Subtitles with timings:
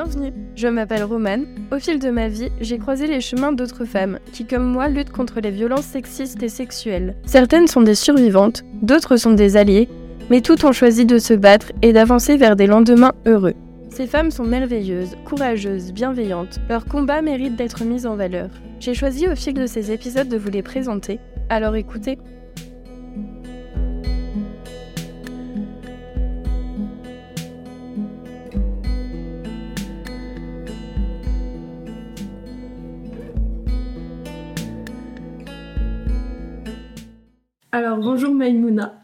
[0.00, 1.46] Bienvenue, je m'appelle Romane.
[1.72, 5.10] Au fil de ma vie, j'ai croisé les chemins d'autres femmes qui, comme moi, luttent
[5.10, 7.16] contre les violences sexistes et sexuelles.
[7.26, 9.88] Certaines sont des survivantes, d'autres sont des alliées,
[10.30, 13.54] mais toutes ont choisi de se battre et d'avancer vers des lendemains heureux.
[13.90, 16.60] Ces femmes sont merveilleuses, courageuses, bienveillantes.
[16.68, 18.50] Leur combat mérite d'être mis en valeur.
[18.78, 21.18] J'ai choisi au fil de ces épisodes de vous les présenter,
[21.48, 22.18] alors écoutez.
[37.72, 38.94] Alors bonjour Maïmouna.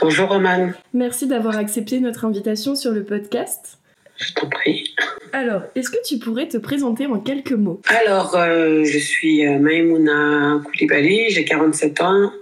[0.00, 0.72] Bonjour Roman.
[0.94, 3.78] Merci d'avoir accepté notre invitation sur le podcast.
[4.18, 4.92] Je t'en prie.
[5.32, 7.80] Alors, est-ce que tu pourrais te présenter en quelques mots?
[7.86, 12.32] Alors, euh, je suis euh, Maïmouna Koulibaly, j'ai 47 ans.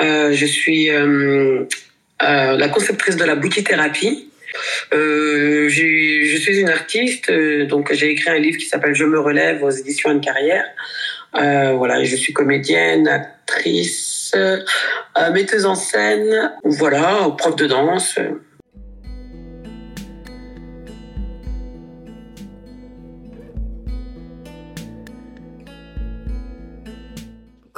[0.00, 1.64] Euh, je suis euh,
[2.20, 4.28] la conceptrice de la boutique-thérapie.
[4.92, 7.32] J'ai- je suis une artiste,
[7.68, 10.64] donc j'ai écrit un livre qui s'appelle Je me relève aux éditions Anne Carrière.
[11.32, 14.60] Voilà, je suis comédienne, actrice, euh,
[15.32, 18.18] metteuse en scène, voilà, prof de danse.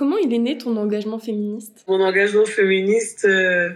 [0.01, 1.85] Comment il est né ton engagement féministe?
[1.87, 3.69] Mon engagement féministe, euh,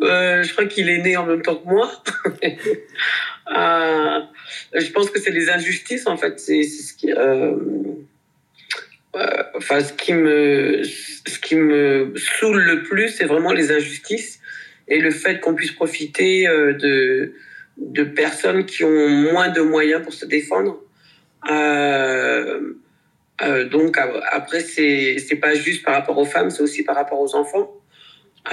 [0.00, 1.92] euh, je crois qu'il est né en même temps que moi.
[3.54, 4.20] Euh,
[4.72, 6.40] je pense que c'est les injustices, en fait.
[6.40, 7.12] C'est ce qui,
[9.54, 14.40] enfin, ce qui me, ce qui me saoule le plus, c'est vraiment les injustices
[14.88, 17.34] et le fait qu'on puisse profiter euh, de,
[17.76, 20.80] de personnes qui ont moins de moyens pour se défendre.
[21.50, 22.74] Euh,
[23.42, 23.98] euh, donc
[24.30, 27.72] après, c'est c'est pas juste par rapport aux femmes, c'est aussi par rapport aux enfants.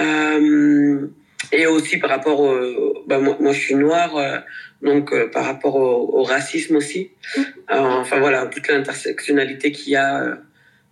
[0.00, 1.08] Euh,
[1.52, 4.38] et aussi par rapport au, bah, moi, je suis noire, euh,
[4.82, 7.10] donc euh, par rapport au, racisme aussi.
[7.36, 10.34] Euh, enfin voilà, toute l'intersectionnalité qu'il y a euh,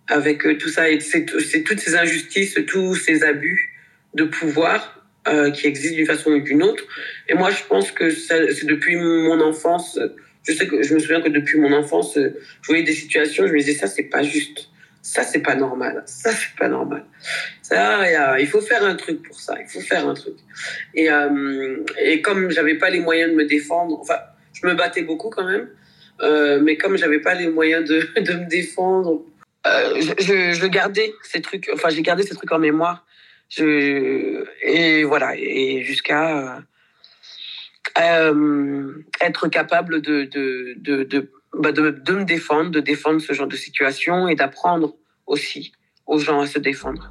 [0.09, 3.75] avec euh, tout ça et c'est toutes ces injustices, tous ces abus
[4.15, 6.83] de pouvoir euh, qui existent d'une façon ou d'une autre.
[7.27, 9.99] Et moi je pense que c'est depuis mon enfance.
[10.47, 13.45] Je sais que je me souviens que depuis mon enfance, euh, je voyais des situations,
[13.45, 14.69] je me disais ça c'est pas juste,
[15.01, 17.03] ça c'est pas normal, ça c'est pas normal.
[17.61, 20.35] Ça, il faut faire un truc pour ça, il faut faire un truc.
[20.95, 24.17] Et, euh, et comme j'avais pas les moyens de me défendre, enfin,
[24.53, 25.67] je me battais beaucoup quand même,
[26.63, 29.23] mais comme j'avais pas les moyens de, me défendre,
[29.65, 33.05] je, je, je gardais ces trucs, enfin, j'ai gardé ces trucs en mémoire.
[33.57, 36.61] Et voilà, et jusqu'à euh,
[37.99, 43.33] euh, être capable de, de, de, de, bah, de, de me défendre, de défendre ce
[43.33, 45.71] genre de situation et d'apprendre aussi
[46.05, 47.09] aux gens à se défendre.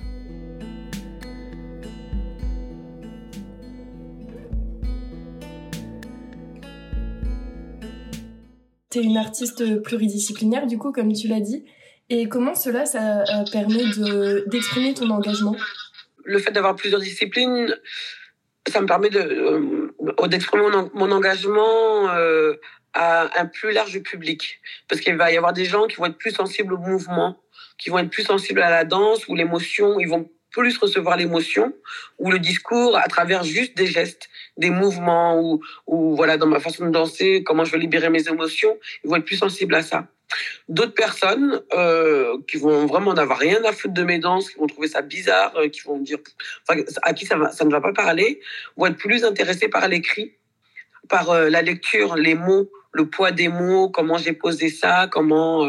[8.90, 11.64] Tu es une artiste pluridisciplinaire, du coup, comme tu l'as dit.
[12.10, 15.56] Et comment cela, ça euh, permet de- d'exprimer ton engagement?
[16.24, 17.74] Le fait d'avoir plusieurs disciplines,
[18.68, 22.54] ça me permet de, euh, d'exprimer mon, en- mon engagement euh,
[22.94, 24.60] à un plus large public.
[24.88, 27.40] Parce qu'il va y avoir des gens qui vont être plus sensibles au mouvement,
[27.76, 31.72] qui vont être plus sensibles à la danse ou l'émotion, ils vont plus recevoir l'émotion
[32.18, 36.60] ou le discours à travers juste des gestes, des mouvements ou, ou voilà dans ma
[36.60, 39.82] façon de danser, comment je vais libérer mes émotions, ils vont être plus sensibles à
[39.82, 40.06] ça.
[40.68, 44.66] D'autres personnes euh, qui vont vraiment n'avoir rien à foutre de mes danses, qui vont
[44.66, 46.18] trouver ça bizarre, euh, qui vont dire,
[47.02, 48.40] à qui ça ne va pas parler,
[48.76, 50.34] vont être plus intéressés par l'écrit,
[51.08, 55.66] par euh, la lecture, les mots, le poids des mots, comment j'ai posé ça, comment.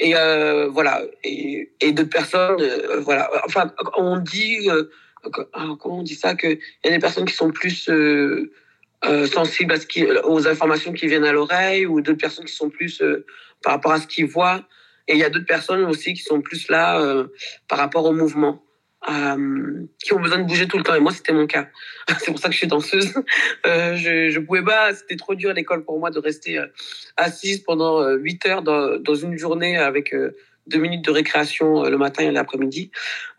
[0.00, 1.02] Et euh, voilà.
[1.22, 3.30] Et, d'autres personnes, euh, voilà.
[3.44, 4.68] Enfin, on dit.
[4.68, 4.90] euh,
[5.52, 7.88] ah, comment on dit ça qu'il y a des personnes qui sont plus.
[7.88, 8.50] euh,
[9.26, 12.68] sensibles à ce qui, aux informations qui viennent à l'oreille ou d'autres personnes qui sont
[12.68, 13.02] plus
[13.62, 14.62] par rapport à ce qu'ils voient.
[15.08, 17.02] Et il y a d'autres personnes aussi qui sont plus là
[17.66, 18.62] par rapport au mouvement,
[19.10, 20.94] euh, qui ont besoin de bouger tout le temps.
[20.94, 21.68] Et moi, c'était mon cas.
[22.18, 23.12] C'est pour ça que je suis danseuse.
[23.66, 26.66] Euh, je, je pouvais pas, c'était trop dur à l'école pour moi de rester euh,
[27.16, 30.14] assise pendant euh, 8 heures dans, une journée avec
[30.66, 32.90] deux minutes de récréation le matin et l'après-midi.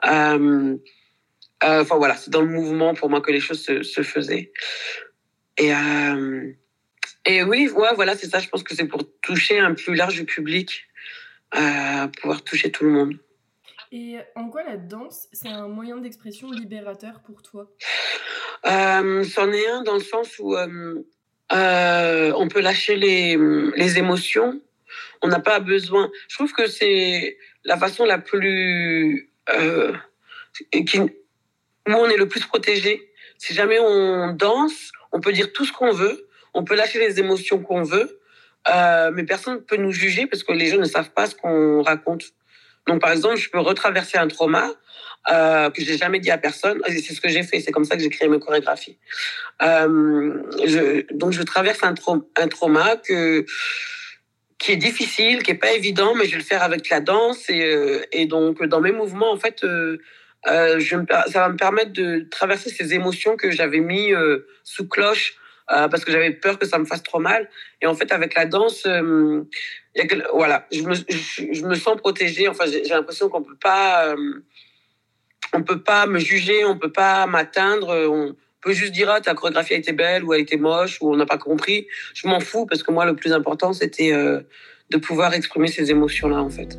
[0.03, 0.77] Enfin
[1.61, 4.51] voilà, c'est dans le mouvement pour moi que les choses se, se faisaient.
[5.57, 5.71] Et,
[7.25, 8.39] et oui, ouais, voilà, c'est ça.
[8.39, 10.87] Je pense que c'est pour toucher un plus large public,
[12.21, 13.17] pouvoir toucher tout le monde.
[13.93, 17.69] Et en quoi la danse, c'est un moyen d'expression libérateur pour toi?
[18.65, 21.03] Euh, C'en est un dans le sens où euh,
[21.51, 23.37] euh, on peut lâcher les,
[23.75, 24.61] les émotions.
[25.21, 26.09] On n'a pas besoin.
[26.29, 29.93] Je trouve que c'est la façon la plus où
[31.87, 33.11] on est le plus protégé.
[33.37, 36.29] Si jamais on danse, on peut dire tout ce qu'on veut.
[36.53, 38.21] on peut lâcher les émotions qu'on veut,
[39.13, 41.81] mais personne ne peut nous juger parce que les gens ne savent pas ce qu'on
[41.81, 42.31] raconte.
[42.87, 44.71] Donc, par exemple, je peux retraverser un trauma
[45.31, 46.81] euh, que j'ai jamais dit à personne.
[46.87, 47.59] C'est ce que j'ai fait.
[47.59, 48.97] C'est comme ça que j'ai créé mes chorégraphies.
[49.61, 50.41] Euh,
[51.11, 51.93] donc, je traverse un,
[52.37, 53.45] un trauma que
[54.57, 57.49] qui est difficile, qui est pas évident, mais je vais le faire avec la danse
[57.49, 59.97] et, euh, donc dans mes mouvements, en fait, euh,
[60.45, 64.11] ça va me permettre de traverser ces émotions que j'avais mis
[64.63, 65.35] sous cloche
[65.73, 67.49] euh, parce que j'avais peur que ça me fasse trop mal.
[67.81, 69.43] Et en fait, avec la danse, euh,
[70.33, 72.47] voilà, je me, je, me sens protégée.
[72.47, 74.15] Enfin, j'ai l'impression qu'on peut pas,
[75.53, 77.93] on peut pas me juger, on peut pas m'atteindre.
[78.09, 81.11] On peut juste dire ah ta chorégraphie a été belle ou a été moche ou
[81.11, 81.87] on n'a pas compris.
[82.13, 86.41] Je m'en fous parce que moi, le plus important, c'était de pouvoir exprimer ces émotions-là,
[86.41, 86.77] en fait.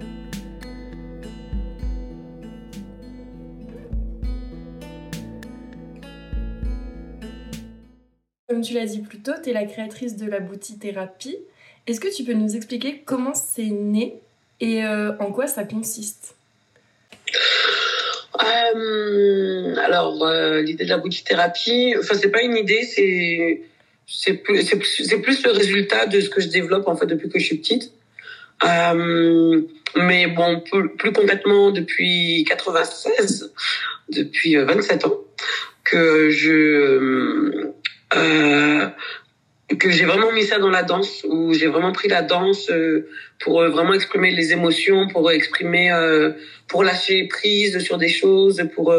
[8.52, 11.38] Comme tu l'as dit plus tôt, tu es la créatrice de la boutique Thérapie.
[11.86, 14.16] Est-ce que tu peux nous expliquer comment c'est né
[14.60, 16.34] et euh, en quoi ça consiste?
[18.44, 23.62] Euh, Alors, euh, l'idée de la boutique Thérapie, enfin, c'est pas une idée, c'est
[24.06, 27.38] c'est plus, c'est plus le résultat de ce que je développe en fait depuis que
[27.38, 27.90] je suis petite.
[29.96, 33.50] Mais bon, plus, plus, concrètement depuis 96,
[34.10, 35.16] depuis 27 ans,
[35.84, 37.71] que je
[38.16, 38.88] euh,
[39.78, 43.08] que j'ai vraiment mis ça dans la danse, où j'ai vraiment pris la danse euh,
[43.40, 45.90] pour euh, vraiment exprimer les émotions, pour exprimer,
[46.68, 48.92] pour lâcher prise sur des choses, pour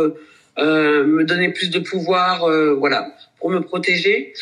[0.57, 4.33] me donner plus de pouvoir, voilà, pour me protéger.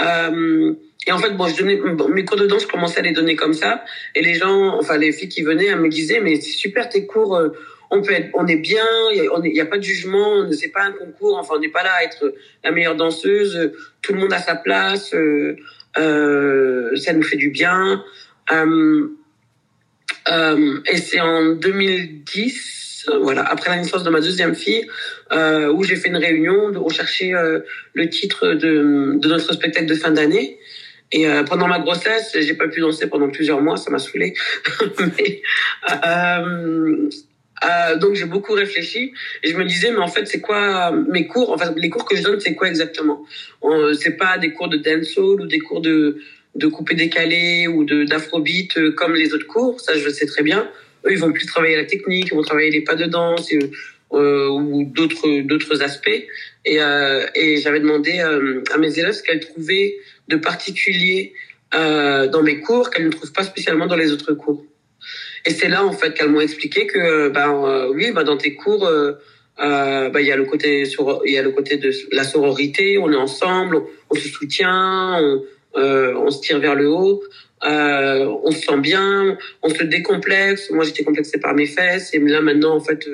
[0.00, 3.34] et en fait, bon, je donnais mes cours de danse, je commençais à les donner
[3.34, 3.82] comme ça,
[4.14, 7.06] et les gens, enfin les filles qui venaient, elles me disaient, mais c'est super tes
[7.06, 7.40] cours
[7.90, 10.92] on peut être, on est bien, il n'y a, pas de jugement, c'est pas un
[10.92, 14.38] concours, enfin on n'est pas là à être la meilleure danseuse, tout le monde a
[14.38, 15.56] sa place, euh,
[15.98, 18.04] euh, ça nous fait du bien.
[18.52, 19.08] Euh,
[20.30, 24.86] euh et c'est en 2010, voilà, après la naissance de ma deuxième fille,
[25.32, 27.32] euh, où j'ai fait une réunion de rechercher
[27.94, 30.58] le titre de, de notre spectacle de fin d'année.
[31.10, 34.34] Et euh, pendant ma grossesse, j'ai pas pu danser pendant plusieurs mois, ça m'a saoulée.
[35.00, 35.42] Mais
[36.06, 37.08] euh,
[37.64, 39.12] euh, donc j'ai beaucoup réfléchi
[39.42, 41.50] et je me disais mais en fait c'est quoi mes cours?
[41.50, 43.24] Enfin les cours que je donne c'est quoi exactement?
[44.00, 46.18] C'est pas des cours de dancehall ou des cours de
[46.54, 49.80] de coupé décalé ou de d'afrobeat euh, comme les autres cours.
[49.80, 50.70] Ça je sais très bien.
[51.04, 53.50] Eux ils vont plus travailler la technique ils vont travailler les pas de danse
[54.12, 56.22] euh, ou d'autres d'autres aspects.
[56.64, 59.96] Et euh, et j'avais demandé euh, à mes élèves ce qu'elles trouvaient
[60.28, 61.34] de particulier
[61.72, 64.64] dans mes cours qu'elles ne trouvent pas spécialement dans les autres cours
[65.46, 68.54] et c'est là en fait qu'elles m'ont expliqué que ben euh, oui, ben dans tes
[68.54, 69.12] cours, euh,
[69.60, 70.84] euh, ben, il y a le côté
[71.24, 75.42] il y a le côté de la sororité, on est ensemble, on, se soutient, on,
[75.74, 77.22] on se tire vers le haut.
[77.62, 80.70] on se sent bien, on se décomplexe.
[80.70, 83.08] Moi, j'étais complexée par mes fesses, et là maintenant, en fait,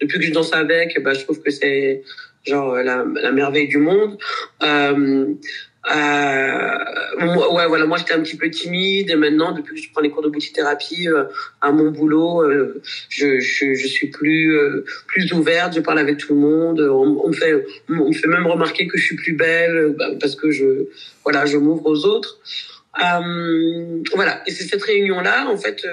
[0.00, 2.02] depuis que je danse avec, bah, je trouve que c'est
[2.46, 4.16] genre la, la, merveille du monde.
[5.88, 6.78] Euh,
[7.52, 10.10] ouais, voilà, moi j'étais un petit peu timide et maintenant, depuis que je prends les
[10.10, 11.24] cours de boutithérapie euh,
[11.62, 16.34] à mon boulot, euh, je, je, suis plus euh, plus ouverte, je parle avec tout
[16.34, 16.80] le monde.
[16.80, 20.36] On, me fait on me fait même remarquer que je suis plus belle bah, parce
[20.36, 20.86] que je
[21.24, 22.38] voilà, je m'ouvre aux autres.
[23.02, 25.86] Euh, voilà, et c'est cette réunion là en fait,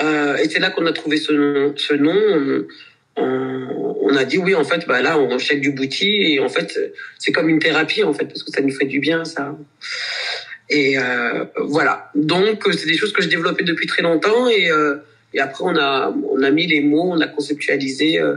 [0.00, 2.64] et c'est là qu'on a trouvé ce, ce nom
[3.16, 6.78] on, a dit oui, en fait, bah là, on chèque du bouti et en fait,
[7.18, 9.56] c'est comme une thérapie, en fait, parce que ça nous fait du bien, ça.
[10.70, 12.10] Et euh, voilà.
[12.14, 14.96] Donc, c'est des choses que je développais depuis très longtemps et, euh,
[15.34, 18.36] et après, on a, on a mis les mots, on a conceptualisé euh,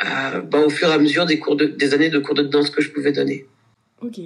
[0.00, 2.70] bah, au fur et à mesure des, cours de, des années de cours de danse
[2.70, 3.46] que je pouvais donner.
[4.02, 4.20] Ok,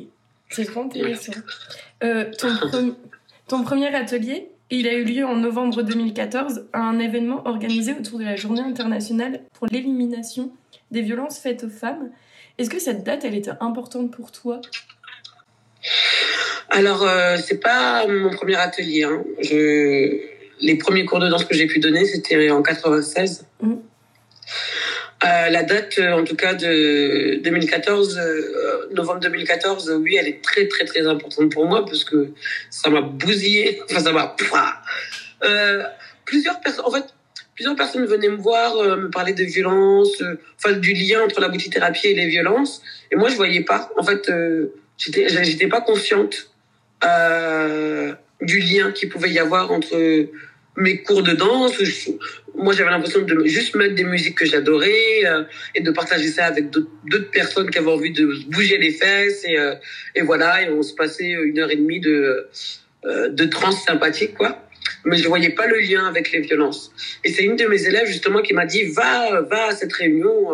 [0.50, 1.32] c'est trop intéressant.
[2.00, 2.96] ton,
[3.48, 8.18] ton premier atelier, il a eu lieu en novembre 2014 à un événement organisé autour
[8.18, 10.52] de la Journée internationale pour l'élimination
[10.90, 12.10] des violences faites aux femmes.
[12.58, 14.60] Est-ce que cette date, elle était importante pour toi?
[16.70, 19.04] Alors, euh, c'est pas mon premier atelier.
[19.04, 19.24] Hein.
[19.40, 20.20] Je...
[20.60, 23.46] Les premiers cours de danse que j'ai pu donner, c'était en 96.
[25.24, 30.42] Euh, la date, euh, en tout cas de 2014, euh, novembre 2014, oui, elle est
[30.42, 32.30] très très très importante pour moi parce que
[32.70, 33.80] ça m'a bousillé.
[33.90, 34.36] Enfin, ça m'a.
[35.44, 35.82] Euh,
[36.24, 37.04] plusieurs personnes, en fait,
[37.56, 40.22] plusieurs personnes venaient me voir, euh, me parler de violences,
[40.56, 42.80] enfin du lien entre la thérapie et les violences.
[43.10, 43.90] Et moi, je voyais pas.
[43.96, 44.30] En fait,
[44.96, 46.52] j'étais j'étais pas consciente
[48.40, 49.96] du lien qu'il pouvait y avoir entre
[50.76, 51.82] mes cours de danse
[52.58, 56.46] moi, j'avais l'impression de juste mettre des musiques que j'adorais euh, et de partager ça
[56.46, 59.44] avec d'autres personnes qui avaient envie de bouger les fesses.
[59.44, 59.74] Et, euh,
[60.14, 62.48] et voilà, et on se passait une heure et demie de,
[63.04, 64.64] euh, de trance sympathique, quoi.
[65.04, 66.92] Mais je voyais pas le lien avec les violences.
[67.24, 70.52] Et c'est une de mes élèves, justement, qui m'a dit, va, va à cette réunion,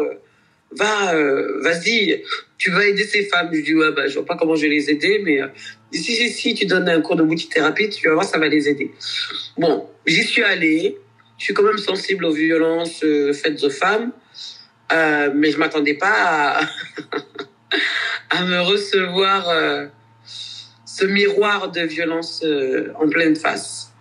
[0.73, 1.15] va,
[1.61, 2.23] vas-y,
[2.59, 3.51] tu vas aider ces femmes.
[3.53, 5.41] Je dis, ouais, bah, je vois pas comment je vais les aider, mais
[5.93, 8.69] si, si, si, tu donnes un cours de thérapie, tu vas voir, ça va les
[8.69, 8.91] aider.
[9.57, 10.99] Bon, j'y suis allée
[11.39, 14.13] je suis quand même sensible aux violences euh, faites aux femmes,
[14.93, 16.61] euh, mais je m'attendais pas à,
[18.31, 19.87] à, me recevoir euh,
[20.85, 23.93] ce miroir de violence euh, en pleine face.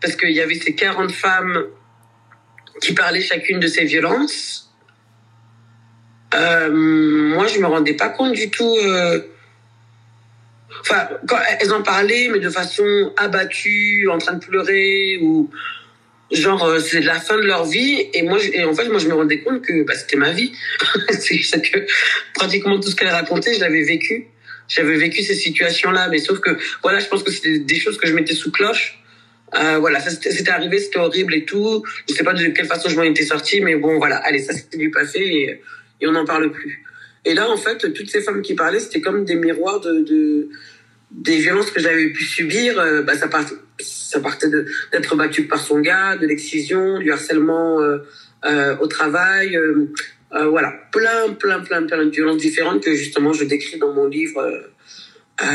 [0.00, 1.66] Parce qu'il y avait ces 40 femmes
[2.80, 4.72] qui parlaient chacune de ces violences.
[6.32, 8.78] moi, je me rendais pas compte du tout.
[10.80, 15.50] Enfin, quand elles en parlaient, mais de façon abattue, en train de pleurer ou
[16.30, 19.08] genre euh, c'est la fin de leur vie et moi et en fait moi je
[19.08, 20.52] me rendais compte que bah, c'était ma vie.
[21.10, 21.80] C'est que
[22.34, 24.26] pratiquement tout ce qu'elle racontait je l'avais vécu.
[24.68, 27.98] J'avais vécu ces situations là mais sauf que voilà je pense que c'était des choses
[27.98, 29.02] que je mettais sous cloche.
[29.60, 31.84] Euh, voilà c'était arrivé c'était horrible et tout.
[32.08, 34.16] Je sais pas de quelle façon je m'en étais sortie mais bon voilà.
[34.16, 35.60] Allez ça c'était du passé et,
[36.00, 36.84] et on n'en parle plus.
[37.24, 40.48] Et là en fait toutes ces femmes qui parlaient c'était comme des miroirs de, de
[41.10, 44.48] des violences que j'avais pu subir euh, bah ça partait ça partait
[44.92, 47.98] d'être battu par son gars, de l'excision, du harcèlement euh,
[48.44, 49.86] euh, au travail, euh,
[50.48, 54.40] voilà, plein, plein, plein, plein de violences différentes que justement je décris dans mon livre.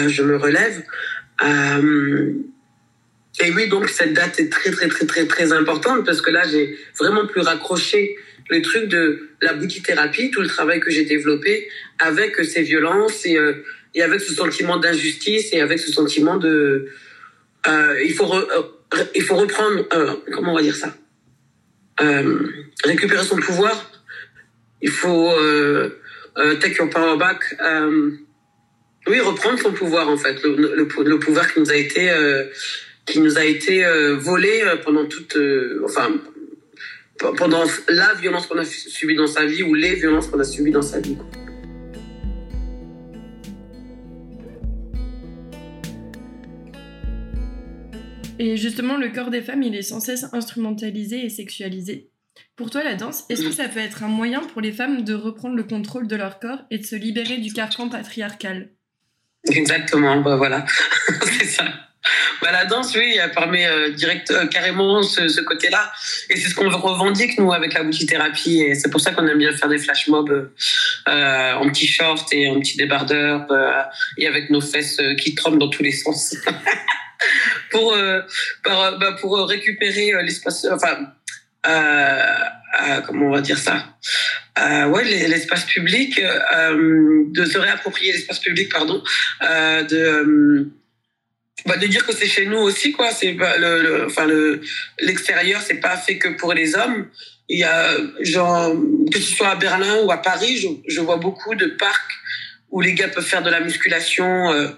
[0.07, 0.83] je me relève.
[3.41, 6.43] et oui, donc cette date est très, très, très, très, très importante parce que là,
[6.47, 8.15] j'ai vraiment pu raccrocher
[8.49, 9.53] le truc de la
[9.83, 11.67] thérapie, tout le travail que j'ai développé
[11.99, 16.89] avec ces violences et avec ce sentiment d'injustice et avec ce sentiment de,
[17.67, 18.63] euh, il faut euh,
[19.15, 20.95] il faut reprendre euh, comment on va dire ça?
[22.83, 23.91] Récupérer son pouvoir.
[24.81, 25.33] Il faut
[26.59, 27.55] take your power back.
[29.07, 30.41] Oui reprendre son pouvoir en fait.
[30.43, 32.11] Le, le, pouvoir qui nous a été
[33.05, 35.37] qui nous a été volé pendant toute
[35.83, 36.11] enfin
[37.37, 40.71] pendant la violence qu'on a subie dans sa vie ou les violences qu'on a subies
[40.71, 41.17] dans sa vie.
[48.37, 52.09] Et justement, le corps des femmes, il est sans cesse instrumentalisé et sexualisé.
[52.57, 55.13] Pour toi, la danse, est-ce que ça peut être un moyen pour les femmes de
[55.13, 58.69] reprendre le contrôle de leur corps et de se libérer du carcan patriarcal?
[59.49, 60.65] Exactement, bah voilà,
[61.39, 61.65] c'est ça.
[62.41, 65.91] Bah, la danse, oui, elle permet euh, direct, euh, carrément ce, côté-là.
[66.29, 68.61] Et c'est ce qu'on revendique, nous, avec la thérapie.
[68.61, 70.51] Et c'est pour ça qu'on aime bien faire des flash mobs
[71.07, 73.47] euh, en petit short et en petit débardeur
[74.17, 76.35] et avec nos fesses qui tremblent dans tous les sens.
[77.71, 78.21] pour, euh,
[78.67, 81.13] euh, bah, pour récupérer euh, l'espace, enfin,
[83.05, 83.97] comment on va dire ça?
[84.57, 89.03] Ouais, l'espace public, de se réapproprier l'espace public, pardon,
[89.41, 90.71] de
[91.65, 93.09] bah, de dire que c'est chez nous aussi quoi.
[93.09, 94.61] C'est le, enfin le
[94.99, 97.09] l'extérieur c'est pas fait que pour les hommes.
[97.49, 98.71] Il y a genre
[99.11, 102.11] que ce soit à Berlin ou à Paris je vois beaucoup de parcs
[102.69, 104.75] où les gars peuvent faire de la musculation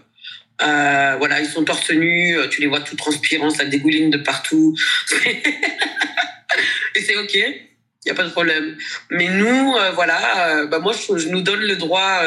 [0.62, 4.18] euh, voilà, ils sont torse nu, euh, tu les vois tout transpirants, ça dégouline de
[4.18, 4.76] partout.
[5.26, 8.76] et c'est ok, il y a pas de problème.
[9.12, 12.24] Mais nous, euh, voilà, bah moi je, nous donne le droit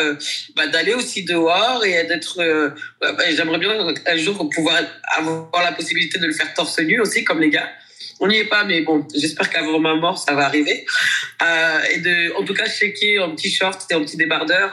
[0.54, 2.38] bah, d'aller aussi dehors et d'être.
[3.00, 3.72] Bah, bah, j'aimerais bien
[4.06, 4.80] un jour pouvoir
[5.16, 7.68] avoir la possibilité de le faire torse nu aussi, comme les gars.
[8.22, 10.84] On n'y est pas, mais bon, j'espère qu'avant ma mort, ça va arriver.
[11.94, 14.70] et de, en tout cas, checker en petit short et en petit débardeur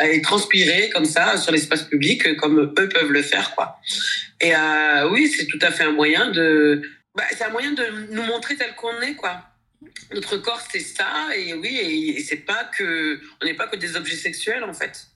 [0.00, 3.78] et transpirer comme ça sur l'espace public comme eux peuvent le faire quoi.
[4.40, 6.82] Et euh, oui, c'est tout à fait un moyen de
[7.14, 9.42] bah, c'est un moyen de nous montrer tel qu'on est quoi.
[10.12, 13.96] Notre corps c'est ça et oui et, c'est pas que on n'est pas que des
[13.96, 15.06] objets sexuels en fait.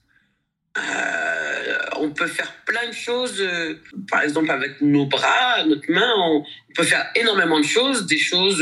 [0.77, 6.11] Euh, on peut faire plein de choses, euh, par exemple avec nos bras, notre main,
[6.17, 6.43] on
[6.75, 8.61] peut faire énormément de choses, des choses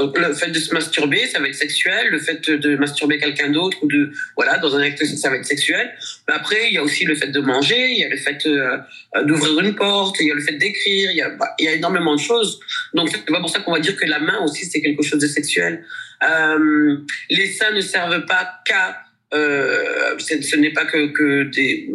[0.00, 2.08] euh, le fait de se masturber, ça va être sexuel.
[2.10, 5.44] Le fait de masturber quelqu'un d'autre ou de voilà dans un acte, ça va être
[5.44, 5.92] sexuel.
[6.28, 8.46] Mais après, il y a aussi le fait de manger, il y a le fait
[8.46, 8.78] euh,
[9.24, 11.10] d'ouvrir une porte, il y a le fait d'écrire.
[11.10, 12.60] Il y a bah, il y a énormément de choses.
[12.94, 15.20] Donc c'est pas pour ça qu'on va dire que la main aussi c'est quelque chose
[15.20, 15.84] de sexuel.
[16.22, 16.96] Euh,
[17.30, 19.02] les seins ne servent pas qu'à
[19.32, 21.88] euh, ce n'est pas que, que des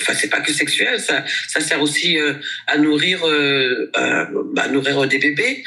[0.00, 2.34] enfin c'est pas que sexuel, ça, ça sert aussi euh,
[2.66, 5.64] à nourrir, euh, euh nourrir des bébés.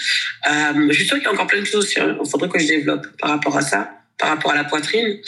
[0.49, 1.93] Euh, je suis sûre qu'il y a encore plein de choses.
[1.97, 3.89] Il faudrait que je développe par rapport à ça.
[4.17, 5.19] par rapport à la poitrine.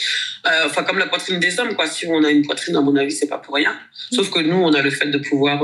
[0.46, 1.86] Euh, enfin, comme la poitrine des hommes, quoi.
[1.86, 3.74] Si on a une poitrine, à mon avis, c'est pas pour rien.
[4.12, 5.62] Sauf que nous, on a le fait de pouvoir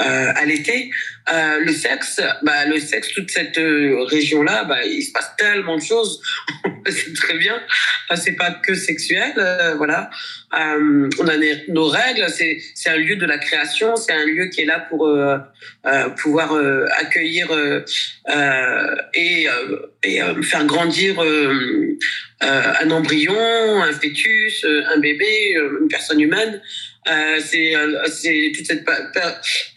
[0.00, 0.90] euh, euh, allaiter.
[1.32, 5.76] Euh, le sexe, bah, le sexe, toute cette euh, région-là, bah, il se passe tellement
[5.76, 6.20] de choses.
[6.86, 7.60] c'est très bien.
[8.14, 10.10] C'est pas que sexuel, euh, voilà.
[10.58, 11.34] Euh, on a
[11.68, 12.26] nos règles.
[12.28, 13.96] C'est c'est un lieu de la création.
[13.96, 15.38] C'est un lieu qui est là pour euh,
[16.20, 16.54] pouvoir
[16.98, 17.48] accueillir
[19.14, 19.46] et
[20.04, 21.20] et faire grandir
[22.40, 26.60] un embryon, un fœtus, un bébé, une personne humaine.
[27.08, 28.86] Euh, c'est euh, c'est toute cette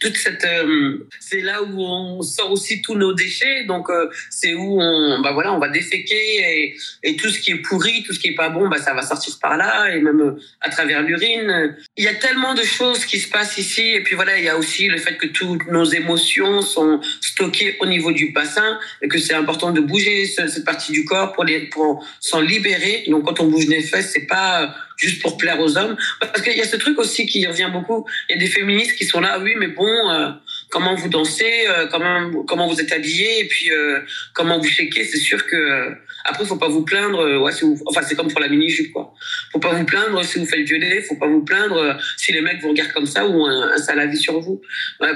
[0.00, 3.64] toute cette euh, c'est là où on sort aussi tous nos déchets.
[3.64, 7.50] Donc euh, c'est où on bah voilà on va déféquer et, et tout ce qui
[7.50, 10.00] est pourri tout ce qui est pas bon bah ça va sortir par là et
[10.00, 11.74] même à travers l'urine.
[11.96, 14.48] Il y a tellement de choses qui se passent ici et puis voilà il y
[14.48, 19.08] a aussi le fait que toutes nos émotions sont stockées au niveau du bassin et
[19.08, 23.02] que c'est important de bouger cette partie du corps pour les pour s'en libérer.
[23.08, 25.96] Donc quand on bouge les fesses c'est pas juste pour plaire aux hommes.
[26.20, 28.06] Parce qu'il y a ce truc aussi qui revient beaucoup.
[28.28, 30.30] Il y a des féministes qui sont là, oui, mais bon, euh,
[30.70, 34.00] comment vous dansez, euh, comment comment vous êtes habillés, et puis euh,
[34.34, 35.04] comment vous shakez.
[35.04, 35.90] C'est sûr que euh,
[36.24, 37.40] après, faut pas vous plaindre.
[37.40, 39.14] ouais, si vous, enfin, c'est comme pour la mini jupe, quoi.
[39.52, 41.00] Faut pas vous plaindre si vous faites violer.
[41.02, 44.00] Faut pas vous plaindre si les mecs vous regardent comme ça ou un, un sale
[44.00, 44.60] avis sur vous.
[45.00, 45.14] bah,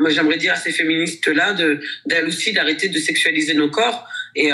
[0.00, 4.08] moi, j'aimerais dire à ces féministes là de d'elles aussi d'arrêter de sexualiser nos corps
[4.34, 4.50] et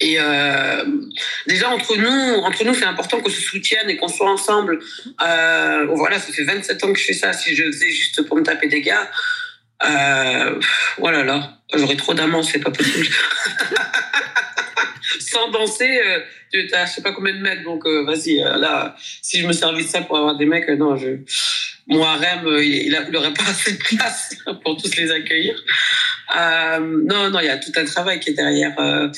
[0.00, 0.84] et euh,
[1.46, 4.80] déjà entre nous, entre nous, c'est important qu'on se soutienne et qu'on soit ensemble.
[5.26, 7.32] Euh, voilà, ça fait 27 ans que je fais ça.
[7.32, 9.10] Si je faisais juste pour me taper des gars,
[9.84, 10.58] euh,
[10.98, 13.06] voilà oh là, j'aurais trop d'amants, c'est pas possible.
[15.20, 16.20] Sans danser, euh,
[16.52, 18.42] tu as je sais pas combien de mecs, donc euh, vas-y.
[18.42, 21.18] Euh, là, si je me servis de ça pour avoir des mecs, non, je
[21.88, 25.54] mon harem, il, il, pas assez de place pour tous les accueillir.
[26.34, 28.78] Euh, non, non, il y a tout un travail qui est derrière.
[28.78, 29.08] Euh,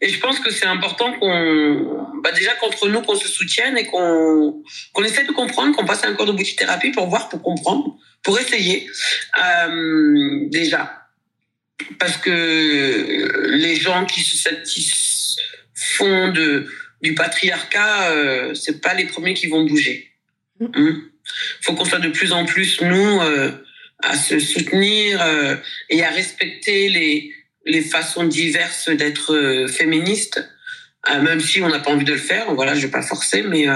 [0.00, 3.86] et je pense que c'est important qu'on, bah déjà qu'entre nous, qu'on se soutienne et
[3.86, 7.96] qu'on qu'on essaie de comprendre, qu'on passe un cours de thérapie pour voir, pour comprendre,
[8.22, 8.88] pour essayer.
[9.38, 11.06] Euh, déjà,
[11.98, 16.66] parce que les gens qui se satisfont de
[17.02, 20.12] du patriarcat, euh, c'est pas les premiers qui vont bouger.
[20.60, 21.02] Il mmh.
[21.60, 23.20] faut qu'on soit de plus en plus nous.
[24.04, 25.56] Euh, à se soutenir euh,
[25.90, 27.32] et à respecter les,
[27.64, 30.46] les façons diverses d'être euh, féministe,
[31.10, 32.54] euh, même si on n'a pas envie de le faire.
[32.54, 33.66] Voilà, je vais pas forcer, mais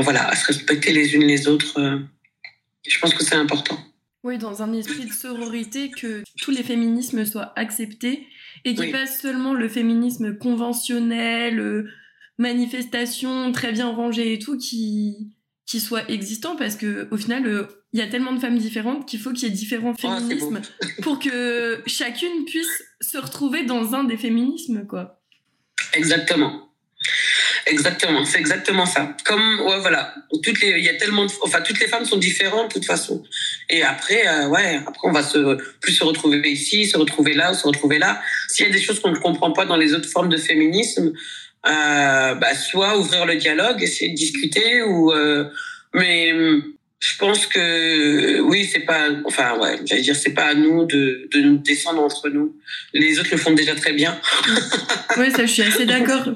[0.00, 2.00] voilà, à se respecter les unes les autres.
[2.86, 3.78] je pense que c'est important.
[4.22, 8.26] Oui, dans un esprit de sororité, que tous les féminismes soient acceptés
[8.64, 8.92] et qu'il oui.
[8.92, 11.90] pas seulement le féminisme conventionnel,
[12.38, 15.34] manifestation très bien rangée et tout, qui,
[15.66, 19.08] qui soit existant parce que au final euh, il y a tellement de femmes différentes
[19.08, 23.94] qu'il faut qu'il y ait différents féminismes oh, pour que chacune puisse se retrouver dans
[23.94, 25.20] un des féminismes quoi.
[25.94, 26.60] Exactement.
[27.66, 29.16] Exactement, c'est exactement ça.
[29.24, 32.16] Comme ouais voilà, toutes les il y a tellement de, enfin toutes les femmes sont
[32.16, 33.22] différentes de toute façon.
[33.70, 37.54] Et après euh, ouais, après on va se plus se retrouver ici, se retrouver là,
[37.54, 38.20] se retrouver là.
[38.48, 41.12] S'il y a des choses qu'on ne comprend pas dans les autres formes de féminisme,
[41.66, 45.48] euh, bah, soit ouvrir le dialogue, essayer de discuter, ou euh,
[45.94, 46.32] mais
[47.04, 51.28] je pense que oui, c'est pas, enfin ouais, j'allais dire, c'est pas à nous de,
[51.30, 52.56] de nous descendre entre nous.
[52.94, 54.18] Les autres le font déjà très bien.
[55.18, 56.30] oui, ça, je suis assez d'accord.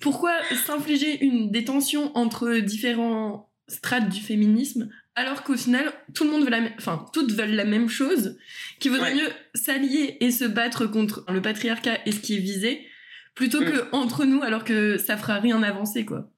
[0.00, 0.32] Pourquoi
[0.64, 6.50] s'infliger une détention entre différents strates du féminisme alors qu'au final, tout le monde veut
[6.50, 8.38] la même, enfin, toutes veulent la même chose,
[8.78, 9.22] qu'il vaudrait ouais.
[9.22, 12.86] mieux s'allier et se battre contre le patriarcat et ce qui est visé,
[13.34, 13.64] plutôt mm.
[13.66, 16.31] que entre nous alors que ça fera rien avancer quoi?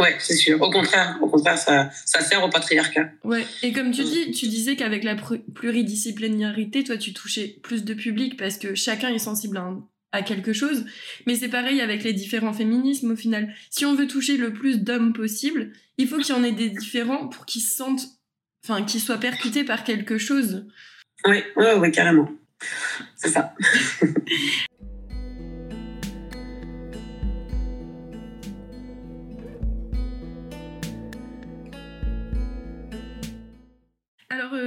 [0.00, 0.60] Ouais, c'est sûr.
[0.60, 3.10] Au contraire, au contraire, ça, ça sert au patriarcat.
[3.22, 3.44] Ouais.
[3.62, 5.14] Et comme tu dis, tu disais qu'avec la
[5.54, 10.22] pluridisciplinarité, toi, tu touchais plus de public parce que chacun est sensible à, un, à
[10.22, 10.86] quelque chose.
[11.26, 13.54] Mais c'est pareil avec les différents féminismes au final.
[13.68, 16.70] Si on veut toucher le plus d'hommes possible, il faut qu'il y en ait des
[16.70, 18.06] différents pour qu'ils se sentent,
[18.64, 20.66] enfin, qu'ils soient percutés par quelque chose.
[21.26, 22.30] Oui, ouais, ouais, carrément.
[23.16, 23.54] C'est ça.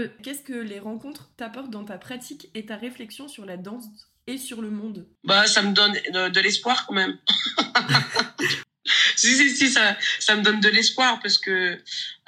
[0.03, 3.85] Euh, qu'est-ce que les rencontres t'apportent dans ta pratique et ta réflexion sur la danse
[4.27, 5.05] et sur le monde?
[5.23, 7.17] Bah, ça me donne de, de l'espoir quand même.
[9.15, 11.79] si, si, si, ça, ça me donne de l'espoir parce que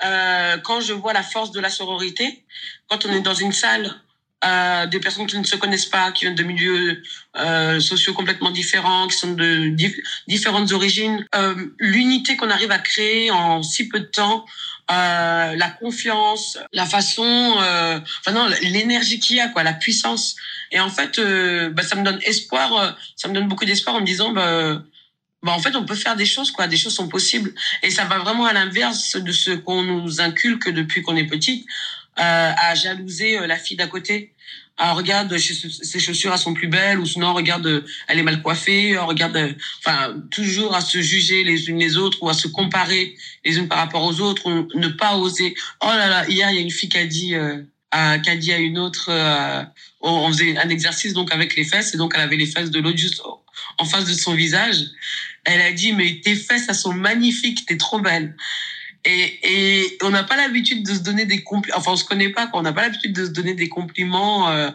[0.04, 2.46] euh, quand je vois la force de la sororité,
[2.88, 3.94] quand on est dans une salle
[4.46, 7.02] euh, des personnes qui ne se connaissent pas, qui viennent de milieux
[7.38, 9.76] euh, sociaux complètement différents, qui sont de
[10.28, 11.26] différentes origines.
[11.80, 14.46] L'unité qu'on arrive à créer en si peu de temps,
[14.92, 20.36] euh, la confiance, la façon, euh, enfin non, l'énergie qu'il y a, quoi, la puissance.
[20.72, 24.02] Et en fait, euh, bah, ça me donne espoir, ça me donne beaucoup d'espoir en
[24.02, 24.84] me disant, bah,
[25.42, 26.68] bah, en fait, on peut faire des choses, quoi.
[26.68, 27.54] Des choses sont possibles.
[27.82, 31.66] Et ça va vraiment à l'inverse de ce qu'on nous inculque depuis qu'on est petite,
[32.20, 34.34] euh, à jalouser la fille d'à côté
[34.78, 38.98] ah, regarde, ses chaussures elles sont plus belles, ou sinon, regarde, elle est mal coiffée,
[38.98, 43.58] regarde, enfin, toujours à se juger les unes les autres, ou à se comparer les
[43.58, 45.56] unes par rapport aux autres, ou ne pas oser.
[45.82, 47.62] Oh là là, hier, il y a une fille qui a dit, euh,
[47.92, 49.64] à, qui a dit à une autre, euh,
[50.02, 52.80] on faisait un exercice donc avec les fesses, et donc elle avait les fesses de
[52.80, 53.22] l'autre juste
[53.78, 54.78] en face de son visage.
[55.46, 58.36] Elle a dit, mais tes fesses, elles sont magnifiques, t'es trop belle.
[59.06, 61.78] Et, et on n'a pas l'habitude de se donner des compliments.
[61.78, 62.60] Enfin, on se connaît pas, quoi.
[62.60, 64.50] On n'a pas l'habitude de se donner des compliments.
[64.50, 64.72] Euh.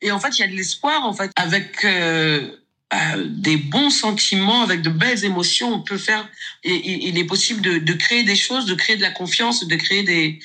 [0.00, 2.48] Et en fait, il y a de l'espoir, en fait, avec euh,
[2.94, 5.72] euh, des bons sentiments, avec de belles émotions.
[5.74, 6.28] On peut faire.
[6.62, 9.76] Et, il est possible de, de, créer des choses, de créer de la confiance, de
[9.76, 10.38] créer des.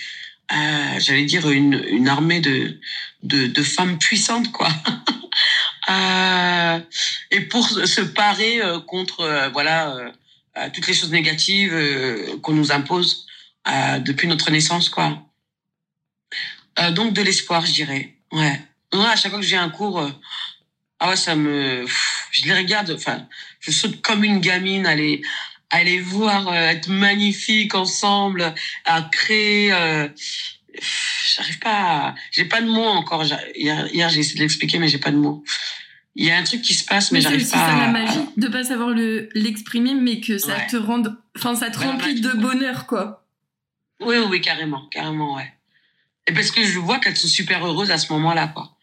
[0.52, 2.80] Euh, J'allais dire une, une armée de,
[3.22, 4.70] de, de femmes puissantes, quoi.
[5.90, 6.80] euh,
[7.30, 10.12] et pour se parer contre, voilà,
[10.74, 11.76] toutes les choses négatives
[12.42, 13.28] qu'on nous impose
[13.68, 15.22] euh, depuis notre naissance, quoi.
[16.80, 18.14] Euh, donc de l'espoir, je dirais.
[18.32, 18.62] Ouais.
[18.94, 20.10] À chaque fois que j'ai un cours, euh,
[21.00, 21.86] ah ouais, ça me,
[22.32, 22.92] je les regarde.
[22.92, 23.28] Enfin,
[23.60, 25.22] je saute comme une gamine à les,
[25.70, 28.54] à les voir être magnifiques ensemble,
[28.86, 29.70] à créer.
[31.36, 32.16] J'arrive pas.
[32.32, 33.26] J'ai pas de mots encore.
[33.56, 35.44] Hier, hier j'ai essayé de l'expliquer, mais j'ai pas de mots
[36.18, 37.46] il y a un truc qui se passe, mais, j'arrive pas.
[37.46, 41.56] C'est ça la magie, de pas savoir le l'exprimer, mais que ça te rende, enfin
[41.56, 43.24] ça te remplit de bonheur, quoi.
[44.02, 45.54] Oui, oui, carrément, carrément, ouais.
[46.28, 48.74] Et parce que je vois qu'elles sont super heureuses à ce moment-là, quoi.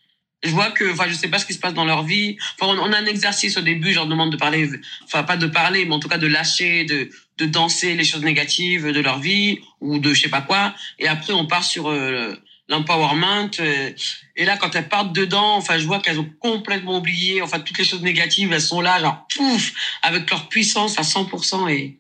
[0.44, 2.37] Je vois que, enfin, je sais pas ce qui se passe dans leur vie.
[2.61, 4.70] Enfin, on, a un exercice au début, je leur demande de parler,
[5.05, 8.23] enfin, pas de parler, mais en tout cas de lâcher, de, de danser les choses
[8.23, 10.75] négatives de leur vie ou de je sais pas quoi.
[10.99, 12.35] Et après, on part sur euh,
[12.68, 13.50] l'empowerment.
[13.61, 13.92] Euh,
[14.37, 17.79] et là, quand elles partent dedans, enfin, je vois qu'elles ont complètement oublié, enfin, toutes
[17.79, 19.72] les choses négatives, elles sont là, genre, pouf,
[20.03, 21.70] avec leur puissance à 100%.
[21.70, 21.98] Et,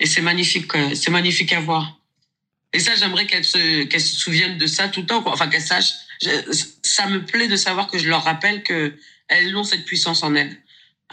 [0.00, 1.98] et c'est magnifique, c'est magnifique à voir.
[2.72, 5.22] Et ça, j'aimerais qu'elles se, qu'elles se souviennent de ça tout le temps.
[5.22, 5.32] Quoi.
[5.32, 5.94] Enfin, qu'elles sachent.
[6.82, 8.94] ça me plaît de savoir que je leur rappelle que
[9.28, 10.56] elles ont cette puissance en elles,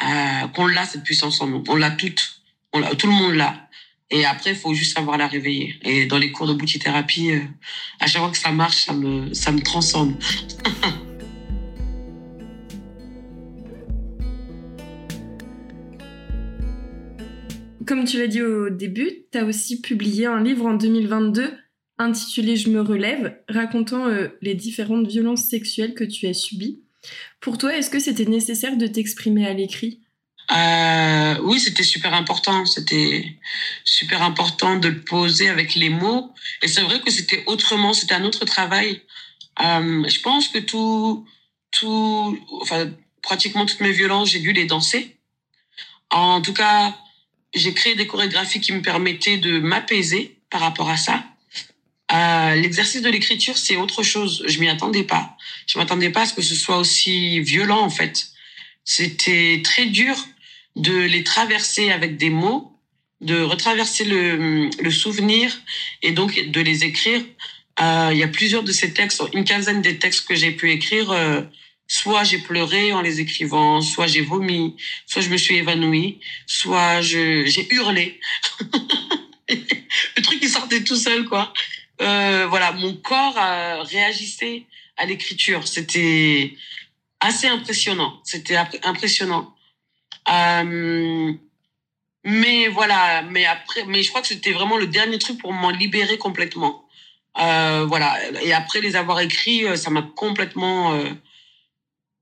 [0.02, 1.63] euh, qu'on l'a cette puissance en nous.
[1.67, 2.41] On l'a toute.
[2.74, 3.64] On tout le monde l'a.
[4.12, 5.76] Et après, il faut juste savoir la réveiller.
[5.82, 7.41] Et dans les cours de boutithérapie, euh,
[8.00, 10.13] à chaque fois que ça marche, ça me, ça me transcende.
[17.88, 21.54] Comme tu l'as dit au début, tu as aussi publié un livre en 2022
[21.98, 26.82] intitulé Je me relève, racontant euh, les différentes violences sexuelles que tu as subies.
[27.39, 30.02] Pour toi, est-ce que c'était nécessaire de t'exprimer à l'écrit?
[30.51, 32.65] Euh, Oui, c'était super important.
[32.65, 33.38] C'était
[33.84, 36.34] super important de le poser avec les mots.
[36.62, 39.01] Et c'est vrai que c'était autrement, c'était un autre travail.
[39.63, 41.25] Euh, je pense que tout,
[41.71, 42.89] tout, enfin,
[43.21, 45.15] pratiquement toutes mes violences, j'ai dû les danser.
[46.10, 46.95] En tout cas,
[47.53, 51.23] j'ai créé des chorégraphies qui me permettaient de m'apaiser par rapport à ça.
[52.12, 54.43] Euh, L'exercice de l'écriture, c'est autre chose.
[54.47, 55.36] Je m'y attendais pas.
[55.65, 58.27] Je m'attendais pas à ce que ce soit aussi violent, en fait.
[58.84, 60.15] C'était très dur
[60.76, 62.72] de les traverser avec des mots,
[63.22, 65.52] de retraverser le, le souvenir
[66.02, 67.22] et donc de les écrire.
[67.82, 70.72] Euh, il y a plusieurs de ces textes, une quinzaine des textes que j'ai pu
[70.72, 71.12] écrire.
[71.12, 71.42] Euh,
[71.88, 77.02] soit j'ai pleuré en les écrivant, soit j'ai vomi, soit je me suis évanouie, soit
[77.02, 78.20] j'ai hurlé.
[79.50, 81.54] le truc qui sortait tout seul quoi.
[82.02, 83.38] Euh, voilà, mon corps
[83.86, 84.64] réagissait
[84.98, 85.68] à l'écriture.
[85.68, 86.56] C'était
[87.20, 88.20] assez impressionnant.
[88.24, 89.55] C'était impressionnant.
[90.30, 91.34] Euh,
[92.26, 95.70] mais voilà, mais après, mais je crois que c'était vraiment le dernier truc pour m'en
[95.70, 96.86] libérer complètement.
[97.40, 98.18] Euh, voilà.
[98.42, 101.10] Et après les avoir écrits, euh, ça m'a complètement euh,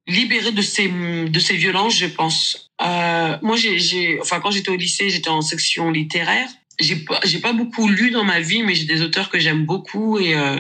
[0.08, 2.72] libérée de ces de ces violences, je pense.
[2.82, 6.50] Euh, moi, j'ai, enfin, quand j'étais au lycée, j'étais en section littéraire.
[6.80, 9.66] J'ai pas, j'ai pas beaucoup lu dans ma vie, mais j'ai des auteurs que j'aime
[9.66, 10.60] beaucoup et euh,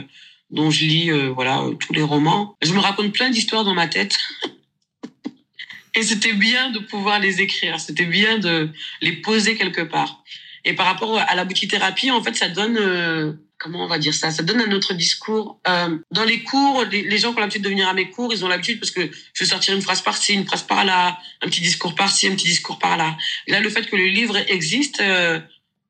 [0.51, 2.55] dont je lis, voilà, tous les romans.
[2.61, 4.17] Je me raconte plein d'histoires dans ma tête.
[5.95, 7.79] et c'était bien de pouvoir les écrire.
[7.79, 8.69] C'était bien de
[9.01, 10.23] les poser quelque part.
[10.65, 14.13] Et par rapport à la thérapie, en fait, ça donne euh, comment on va dire
[14.13, 14.29] ça?
[14.29, 15.59] Ça donne un autre discours.
[15.67, 18.43] Euh, dans les cours, les, gens qui ont l'habitude de venir à mes cours, ils
[18.43, 21.61] ont l'habitude parce que je vais sortir une phrase par-ci, une phrase par-là, un petit
[21.61, 23.17] discours par-ci, un petit discours par-là.
[23.47, 25.39] Là, le fait que le livre existe, euh,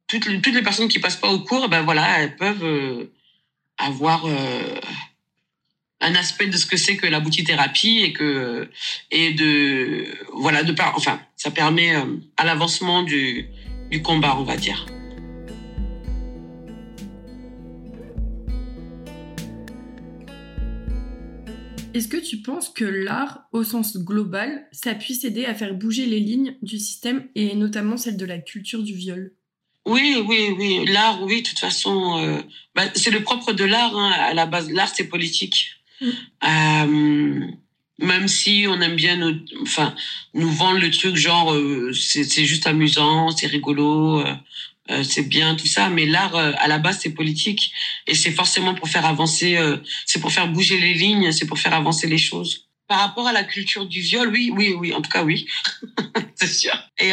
[0.07, 3.11] toutes, les, personnes qui passent pas au cours, ben voilà, elles peuvent euh,
[3.77, 4.25] avoir
[6.03, 8.69] un aspect de ce que c'est que la boutithérapie et que
[9.09, 12.05] et de voilà de par enfin ça permet euh,
[12.37, 13.47] à l'avancement du
[13.89, 14.85] du combat on va dire.
[21.93, 26.07] Est-ce que tu penses que l'art, au sens global, ça puisse aider à faire bouger
[26.07, 29.31] les lignes du système et notamment celle de la culture du viol?
[29.85, 30.85] Oui, oui, oui.
[30.87, 32.41] L'art, oui, de toute façon, euh,
[32.73, 33.95] bah, c'est le propre de l'art.
[33.95, 34.11] Hein.
[34.11, 35.82] À la base, l'art, c'est politique.
[36.43, 37.47] Euh,
[37.99, 39.95] même si on aime bien nous, enfin,
[40.33, 44.23] nous vendre le truc genre euh, c'est juste amusant, c'est rigolo,
[44.89, 47.71] euh, c'est bien tout ça, mais l'art euh, à la base c'est politique
[48.05, 51.57] et c'est forcément pour faire avancer, euh, c'est pour faire bouger les lignes, c'est pour
[51.57, 52.67] faire avancer les choses.
[52.87, 55.47] Par rapport à la culture du viol, oui, oui, oui, en tout cas oui,
[56.35, 56.73] c'est sûr.
[56.99, 57.11] Et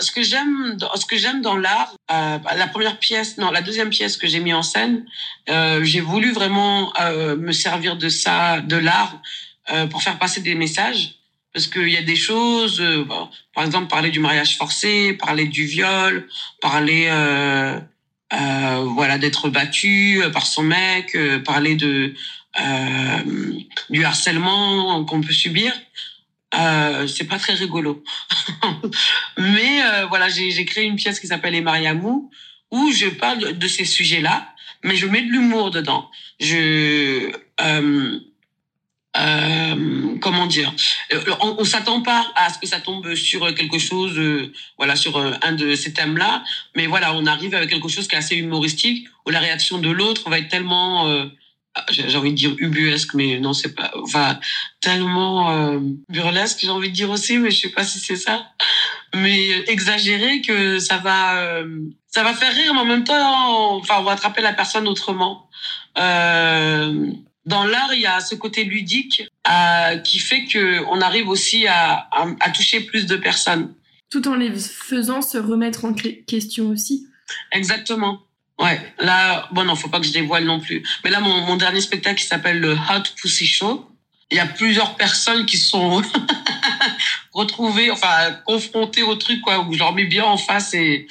[0.00, 4.16] ce que j'aime, ce que j'aime dans l'art, la première pièce, non, la deuxième pièce
[4.16, 5.04] que j'ai mis en scène,
[5.82, 6.92] j'ai voulu vraiment
[7.38, 9.20] me servir de ça, de l'art,
[9.90, 11.16] pour faire passer des messages
[11.56, 13.06] parce qu'il y a des choses, euh,
[13.54, 16.28] par exemple parler du mariage forcé, parler du viol,
[16.60, 17.80] parler euh,
[18.34, 22.12] euh, voilà d'être battu par son mec, parler de
[23.88, 25.72] du harcèlement qu'on peut subir.
[26.52, 28.02] C'est pas très rigolo.
[29.38, 32.30] Mais voilà, j'ai créé une pièce qui s'appelle Les Mariamou
[32.70, 36.10] où je parle de ces sujets-là, mais je mets de l'humour dedans.
[36.40, 37.30] Je
[39.18, 40.72] euh, comment dire?
[41.12, 45.16] Euh, On, s'attend pas à ce que ça tombe sur quelque chose, euh, voilà, sur
[45.18, 46.44] un de ces thèmes-là.
[46.74, 49.90] Mais voilà, on arrive avec quelque chose qui est assez humoristique, où la réaction de
[49.90, 51.26] l'autre va être tellement, ah,
[51.90, 54.38] j'ai envie de dire ubuesque, mais non, c'est pas, enfin,
[54.80, 58.46] tellement burlesque, j'ai envie de dire aussi, mais je sais pas si c'est ça,
[59.14, 61.62] mais exagéré que ça va,
[62.06, 65.46] ça va faire rire, mais en même temps, enfin, on va attraper la personne autrement.
[65.98, 67.10] Euh,
[67.44, 71.66] dans l'art, il y a ce côté ludique euh, qui fait que on arrive aussi
[71.66, 72.08] à,
[72.40, 73.74] à, toucher plus de personnes.
[74.10, 77.06] Tout en les faisant se remettre en question aussi.
[77.52, 78.20] Exactement.
[78.58, 80.82] Ouais, là, bon, non, faut pas que je dévoile non plus.
[81.04, 83.86] Mais là, mon, mon dernier spectacle qui s'appelle le Hot Pussy Show,
[84.30, 86.02] il y a plusieurs personnes qui sont
[87.32, 91.06] retrouvées, enfin, confrontées au truc, quoi, où je leur mets bien en face et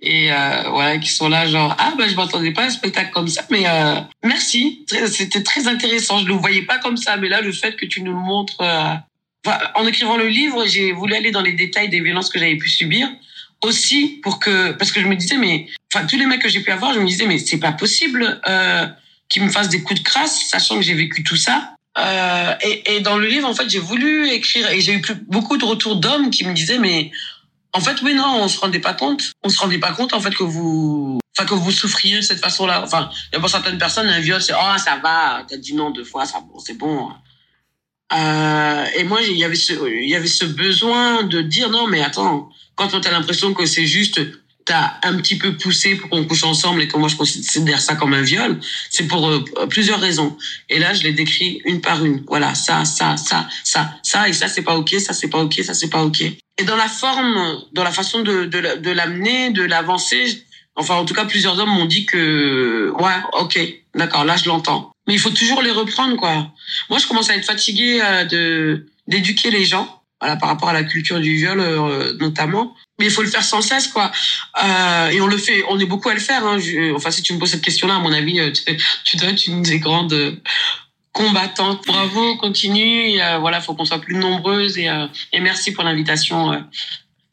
[0.00, 3.10] et euh, voilà qui sont là genre ah ben je m'attendais pas à un spectacle
[3.10, 4.84] comme ça mais euh, merci.
[4.86, 6.18] C'était très intéressant.
[6.18, 8.94] Je le voyais pas comme ça mais là le fait que tu nous montres euh,
[9.74, 12.68] en écrivant le livre j'ai voulu aller dans les détails des violences que j'avais pu
[12.68, 13.08] subir
[13.62, 16.60] aussi pour que parce que je me disais mais enfin tous les mecs que j'ai
[16.60, 18.86] pu avoir je me disais mais c'est pas possible euh,
[19.28, 22.96] qu'ils me fassent des coups de crasse sachant que j'ai vécu tout ça euh, et,
[22.96, 25.64] et dans le livre en fait j'ai voulu écrire et j'ai eu plus, beaucoup de
[25.64, 27.10] retours d'hommes qui me disaient mais
[27.72, 29.32] en fait, oui, non, on se rendait pas compte.
[29.42, 32.40] On se rendait pas compte, en fait, que vous, enfin, que vous souffriez de cette
[32.40, 32.82] façon-là.
[32.82, 35.74] Enfin, il y a pour certaines personnes, un viol, c'est, oh, ça va, t'as dit
[35.74, 37.10] non deux fois, ça, bon, c'est bon.
[38.12, 41.86] Euh, et moi, il y avait ce, il y avait ce besoin de dire non,
[41.86, 44.20] mais attends, quand on a l'impression que c'est juste,
[44.64, 47.96] t'as un petit peu poussé pour qu'on couche ensemble et que moi je considère ça
[47.96, 50.38] comme un viol, c'est pour euh, plusieurs raisons.
[50.70, 52.22] Et là, je l'ai décrit une par une.
[52.28, 55.54] Voilà, ça, ça, ça, ça, ça, et ça c'est pas ok, ça c'est pas ok,
[55.64, 56.22] ça c'est pas ok.
[56.60, 60.44] Et dans la forme, dans la façon de, de, de l'amener, de l'avancer,
[60.76, 63.58] enfin en tout cas plusieurs hommes m'ont dit que ouais, ok,
[63.94, 64.92] d'accord, là je l'entends.
[65.06, 66.52] Mais il faut toujours les reprendre quoi.
[66.90, 70.72] Moi je commence à être fatiguée euh, de d'éduquer les gens, voilà par rapport à
[70.72, 72.74] la culture du viol euh, notamment.
[72.98, 74.10] Mais il faut le faire sans cesse quoi.
[74.62, 76.44] Euh, et on le fait, on est beaucoup à le faire.
[76.44, 76.58] Hein.
[76.94, 79.46] enfin si tu me poses cette question-là, à mon avis, euh, tu, tu dois être
[79.46, 80.40] une des grandes
[81.18, 81.84] combattante.
[81.86, 83.10] Bravo, continue.
[83.10, 86.58] Il voilà, faut qu'on soit plus nombreuses et, euh, et merci pour l'invitation euh,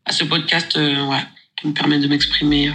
[0.06, 1.24] à ce podcast euh, ouais,
[1.56, 2.72] qui me permet de m'exprimer.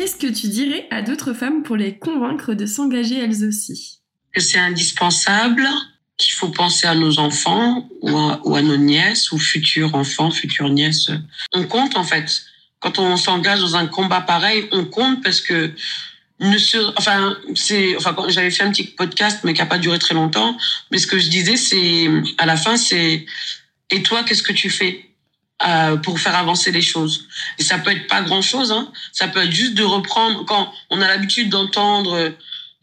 [0.00, 3.98] Qu'est-ce que tu dirais à d'autres femmes pour les convaincre de s'engager elles aussi?
[4.34, 5.68] C'est indispensable,
[6.16, 10.30] qu'il faut penser à nos enfants ou à, ou à, nos nièces ou futurs enfants,
[10.30, 11.10] futures nièces.
[11.52, 12.44] On compte en fait
[12.78, 15.70] quand on s'engage dans un combat pareil, on compte parce que
[16.38, 19.98] ne se, enfin, c'est, enfin, j'avais fait un petit podcast, mais qui a pas duré
[19.98, 20.56] très longtemps.
[20.90, 22.08] Mais ce que je disais, c'est,
[22.38, 23.26] à la fin, c'est,
[23.90, 25.09] et toi, qu'est-ce que tu fais?
[25.66, 27.26] Euh, pour faire avancer les choses
[27.58, 28.90] Et ça peut être pas grand-chose, hein.
[29.12, 32.32] Ça peut être juste de reprendre quand on a l'habitude d'entendre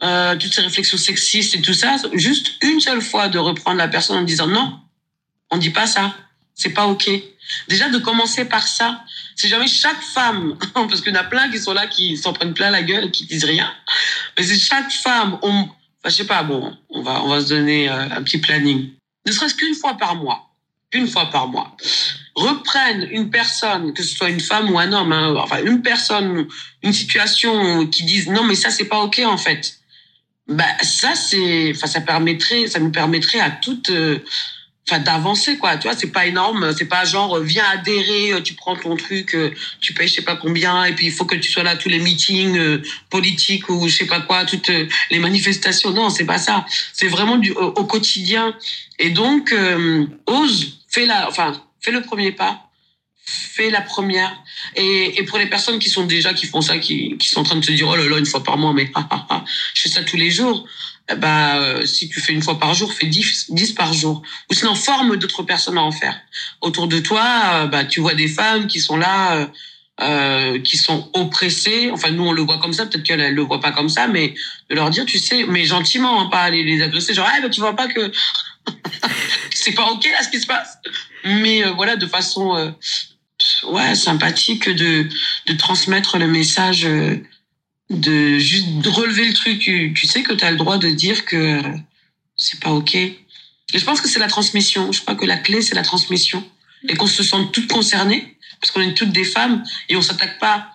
[0.04, 3.88] euh, toutes ces réflexions sexistes et tout ça, juste une seule fois de reprendre la
[3.88, 4.80] personne en disant non,
[5.50, 6.16] on dit pas ça,
[6.54, 7.10] c'est pas ok.
[7.68, 9.04] Déjà de commencer par ça,
[9.36, 12.34] c'est jamais chaque femme, parce qu'il y en a plein qui sont là, qui s'en
[12.34, 13.74] prennent plein la gueule et qui disent rien.
[14.38, 15.70] Mais c'est chaque femme, on, enfin,
[16.06, 18.92] je sais pas, bon, on va, on va se donner euh, un petit planning.
[19.26, 20.52] Ne serait-ce qu'une fois par mois.
[20.94, 21.76] Une fois par mois.
[22.38, 26.48] Reprennent une personne, que ce soit une femme ou un homme, hein, enfin une personne,
[26.84, 29.80] une situation qui disent non mais ça c'est pas ok en fait.
[30.48, 34.20] Bah ça c'est, enfin ça permettrait, ça nous permettrait à toutes, euh,
[34.88, 35.78] enfin d'avancer quoi.
[35.78, 39.36] Tu vois c'est pas énorme, c'est pas genre viens adhérer, tu prends ton truc,
[39.82, 41.90] tu payes je sais pas combien et puis il faut que tu sois là tous
[41.90, 44.72] les meetings politiques ou je sais pas quoi, toutes
[45.10, 45.90] les manifestations.
[45.90, 46.68] Non c'est pas ça.
[46.94, 48.56] C'est vraiment du au, quotidien.
[49.00, 49.54] Et donc
[50.28, 52.70] ose, fais la, enfin fais le premier pas,
[53.26, 54.36] fais la première.
[54.76, 57.64] Et, pour les personnes qui sont déjà, qui font ça, qui, sont en train de
[57.64, 59.90] se dire, oh là là, une fois par mois, mais ah, ah, ah, je fais
[59.90, 60.68] ça tous les jours.
[61.18, 64.22] Bah, si tu fais une fois par jour, fais 10, 10 par jour.
[64.50, 66.20] Ou sinon, forme d'autres personnes à en faire.
[66.60, 69.50] Autour de toi, bah, tu vois des femmes qui sont là,
[70.02, 71.90] euh, qui sont oppressées.
[71.94, 72.86] Enfin, nous, on le voit comme ça.
[72.86, 74.34] Peut-être qu'elles ne le voient pas comme ça, mais
[74.70, 77.14] de leur dire, tu sais, mais gentiment, hein, pas aller les agresser.
[77.14, 78.12] Genre, ah, bah, tu vois pas que
[79.68, 80.78] c'est pas ok là ce qui se passe.
[81.26, 82.72] Mais euh, voilà, de façon euh,
[83.66, 85.08] ouais sympathique de
[85.48, 87.18] de transmettre le message, euh,
[87.90, 89.60] de juste de relever le truc.
[89.60, 91.62] Tu, sais que tu as le droit de dire que
[92.38, 92.96] c'est pas ok.
[92.96, 93.20] Et
[93.74, 94.92] je pense que c'est la transmission.
[94.94, 96.44] Je crois que la clé c'est la transmission
[96.88, 100.40] et qu'on se sente toutes concernées parce qu'on est toutes des femmes et on s'attaque
[100.40, 100.72] pas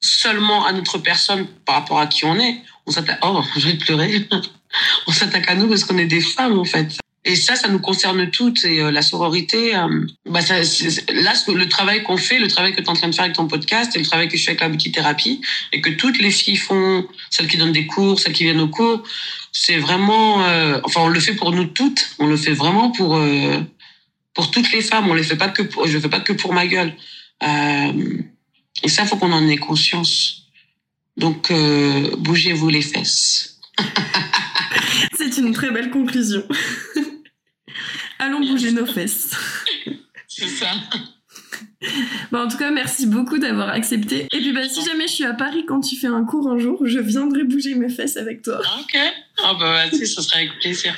[0.00, 2.62] seulement à notre personne par rapport à qui on est.
[2.86, 3.18] On s'attaque.
[3.22, 4.26] Oh, je vais pleurer.
[5.06, 6.98] on s'attaque à nous parce qu'on est des femmes en fait.
[7.26, 8.64] Et ça, ça nous concerne toutes.
[8.64, 12.80] Et euh, la sororité, euh, bah ça, là, le travail qu'on fait, le travail que
[12.80, 14.50] tu es en train de faire avec ton podcast, et le travail que je fais
[14.50, 15.40] avec la beauty thérapie,
[15.72, 18.68] et que toutes les filles font, celles qui donnent des cours, celles qui viennent aux
[18.68, 19.02] cours,
[19.52, 22.10] c'est vraiment, euh, enfin, on le fait pour nous toutes.
[22.18, 23.18] On le fait vraiment pour
[24.34, 25.08] pour toutes les femmes.
[25.08, 26.92] On le fait pas que, pour, je le fais pas que pour ma gueule.
[27.40, 30.48] et ça, faut qu'on en ait conscience.
[31.16, 31.52] Donc,
[32.18, 33.60] bougez-vous les fesses.
[35.16, 36.42] c'est une très belle conclusion.
[38.18, 39.34] Allons bouger nos fesses.
[40.28, 40.68] C'est ça.
[42.32, 44.26] Bon, en tout cas, merci beaucoup d'avoir accepté.
[44.32, 46.58] Et puis, bah, si jamais je suis à Paris quand tu fais un cours un
[46.58, 48.60] jour, je viendrai bouger mes fesses avec toi.
[48.80, 48.98] Ok.
[49.42, 50.94] Ah bah vas-y, ce serait avec plaisir.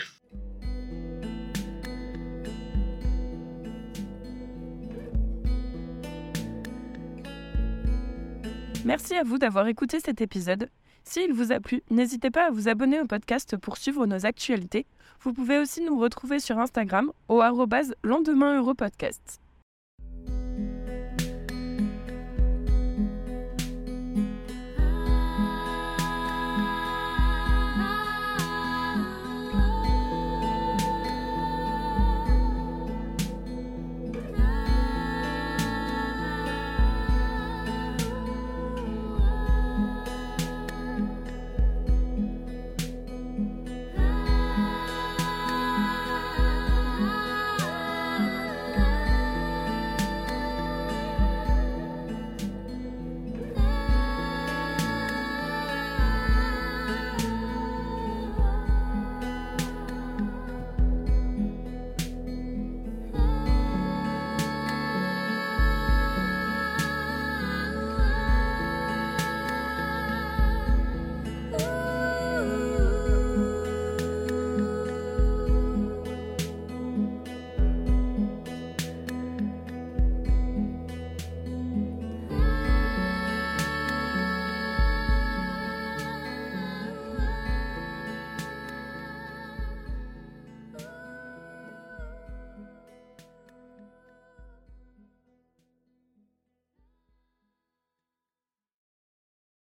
[8.84, 10.68] Merci à vous d'avoir écouté cet épisode.
[11.08, 14.86] S'il vous a plu, n'hésitez pas à vous abonner au podcast pour suivre nos actualités.
[15.20, 17.40] Vous pouvez aussi nous retrouver sur Instagram au
[18.02, 19.40] lendemain Europodcast.